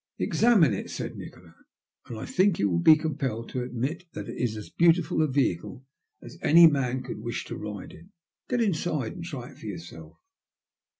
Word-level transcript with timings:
Examine 0.17 0.73
it," 0.73 0.89
said 0.89 1.15
Nikola," 1.15 1.53
and 2.07 2.17
I 2.17 2.25
think 2.25 2.57
you 2.57 2.67
will 2.71 2.79
be 2.79 2.95
compelled 2.95 3.49
to 3.49 3.61
admit 3.61 4.05
that 4.13 4.27
it 4.27 4.41
is 4.41 4.57
as 4.57 4.71
beautiful 4.71 5.21
a 5.21 5.27
vehicle 5.27 5.85
as 6.23 6.39
any 6.41 6.65
man 6.65 7.03
could 7.03 7.19
wish 7.19 7.45
to 7.45 7.55
ride 7.55 7.93
in; 7.93 8.09
get 8.49 8.61
inside 8.61 9.13
and 9.13 9.23
try 9.23 9.51
it 9.51 9.59
for 9.59 9.67
yourself." 9.67 10.17